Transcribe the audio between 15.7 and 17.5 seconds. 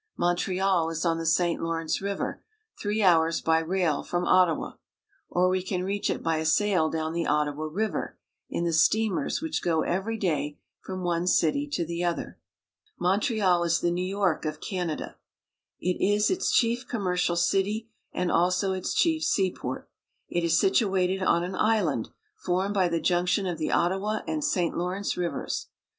It is its chief commercial